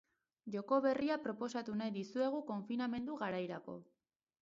Joko 0.55 0.79
berria 0.85 1.17
proposatu 1.27 1.77
nahi 1.83 1.95
dizuegu 1.99 2.43
konfinamendu 2.51 3.23
garairako. 3.25 3.81